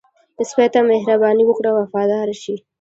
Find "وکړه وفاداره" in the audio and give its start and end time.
1.45-2.35